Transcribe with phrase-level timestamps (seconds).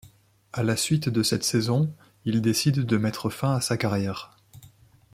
[0.51, 1.93] À la suite de cette saison,
[2.25, 4.31] il décide de mettre fin à sa carrière.